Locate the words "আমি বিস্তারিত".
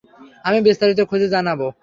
0.45-0.99